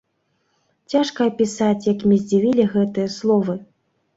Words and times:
Цяжка 0.93 1.27
апісаць, 1.31 1.87
як 1.91 2.07
мяне 2.09 2.19
здзівілі 2.25 2.67
гэтыя 2.75 3.07
словы. 3.21 3.61